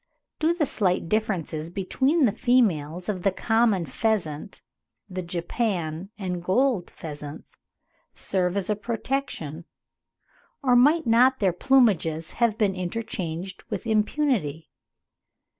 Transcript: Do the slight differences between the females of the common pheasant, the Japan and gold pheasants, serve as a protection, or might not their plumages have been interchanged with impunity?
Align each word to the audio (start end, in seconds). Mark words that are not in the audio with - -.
Do 0.39 0.55
the 0.55 0.65
slight 0.65 1.07
differences 1.09 1.69
between 1.69 2.25
the 2.25 2.31
females 2.31 3.07
of 3.07 3.21
the 3.21 3.29
common 3.31 3.85
pheasant, 3.85 4.63
the 5.07 5.21
Japan 5.21 6.09
and 6.17 6.43
gold 6.43 6.89
pheasants, 6.89 7.55
serve 8.15 8.57
as 8.57 8.67
a 8.67 8.75
protection, 8.75 9.65
or 10.63 10.75
might 10.75 11.05
not 11.05 11.37
their 11.37 11.53
plumages 11.53 12.31
have 12.41 12.57
been 12.57 12.73
interchanged 12.73 13.61
with 13.69 13.85
impunity? 13.85 14.71